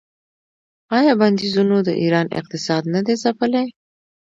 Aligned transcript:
آیا 0.97 1.13
بندیزونو 1.21 1.77
د 1.87 1.89
ایران 2.01 2.27
اقتصاد 2.39 2.83
نه 2.93 3.01
دی 3.05 3.15
ځپلی؟ 3.23 3.67